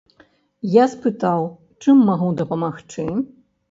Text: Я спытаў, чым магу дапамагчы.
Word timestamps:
Я 0.75 0.85
спытаў, 0.95 1.47
чым 1.87 2.03
магу 2.11 2.35
дапамагчы. 2.43 3.11